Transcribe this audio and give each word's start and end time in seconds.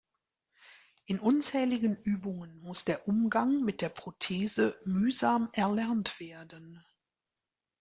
In 1.05 1.19
unzähligen 1.19 1.95
Übungen 1.95 2.59
muss 2.63 2.85
der 2.85 3.07
Umgang 3.07 3.61
mit 3.63 3.81
der 3.81 3.89
Prothese 3.89 4.75
mühsam 4.83 5.49
erlernt 5.53 6.19
werden. 6.19 6.83